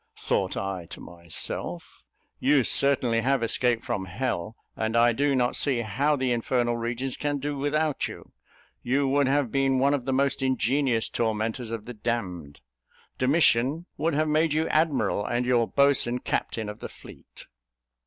Thought 0.17 0.57
I 0.57 0.87
to 0.87 0.99
myself, 0.99 2.01
"You 2.39 2.63
certainly 2.63 3.21
have 3.21 3.43
escaped 3.43 3.85
from 3.85 4.05
hell, 4.05 4.55
and 4.75 4.97
I 4.97 5.13
do 5.13 5.35
not 5.35 5.55
see 5.55 5.81
how 5.81 6.15
the 6.15 6.31
infernal 6.31 6.75
regions 6.75 7.15
can 7.15 7.37
do 7.37 7.55
without 7.55 8.07
you. 8.07 8.31
You 8.81 9.07
would 9.09 9.27
have 9.27 9.51
been 9.51 9.77
one 9.77 9.93
of 9.93 10.05
the 10.05 10.11
most 10.11 10.41
ingenious 10.41 11.07
tormentors 11.07 11.69
of 11.69 11.85
the 11.85 11.93
damned. 11.93 12.61
Domitian 13.19 13.85
would 13.95 14.15
have 14.15 14.27
made 14.27 14.53
you 14.53 14.67
admiral, 14.69 15.23
and 15.23 15.45
your 15.45 15.67
boatswain 15.67 16.17
captain 16.17 16.67
of 16.67 16.79
the 16.79 16.89
fleet!" 16.89 17.45